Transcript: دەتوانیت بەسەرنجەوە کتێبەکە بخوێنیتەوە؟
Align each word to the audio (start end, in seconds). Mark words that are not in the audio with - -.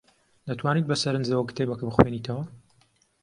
دەتوانیت 0.47 0.85
بەسەرنجەوە 0.89 1.47
کتێبەکە 1.49 1.83
بخوێنیتەوە؟ 1.87 2.43